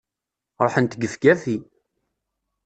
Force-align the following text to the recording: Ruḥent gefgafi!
Ruḥent 0.63 0.97
gefgafi! 1.01 1.57